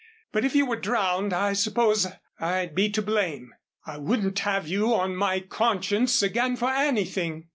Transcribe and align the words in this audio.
But 0.31 0.43
if 0.43 0.55
you 0.55 0.65
were 0.65 0.79
drowned 0.79 1.31
I 1.31 1.53
suppose 1.53 2.07
I'd 2.39 2.73
be 2.73 2.89
to 2.89 3.03
blame. 3.03 3.53
I 3.85 3.97
wouldn't 3.99 4.39
have 4.39 4.67
you 4.67 4.95
on 4.95 5.15
my 5.15 5.41
conscience 5.41 6.23
again 6.23 6.55
for 6.55 6.71
anything." 6.71 7.49